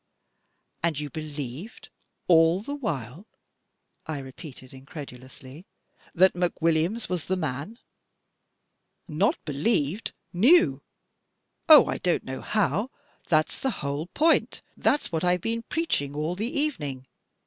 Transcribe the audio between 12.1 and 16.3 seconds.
know how. That's the whole point. That's what I've been preaching